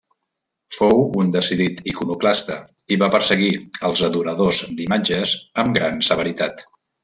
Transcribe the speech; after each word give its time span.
Fou 0.77 1.03
un 1.23 1.29
decidit 1.35 1.83
iconoclasta 1.91 2.57
i 2.95 2.99
va 3.05 3.11
perseguir 3.17 3.53
els 3.91 4.03
adoradors 4.11 4.65
d'imatges 4.81 5.39
amb 5.65 5.81
gran 5.81 6.05
severitat. 6.13 6.69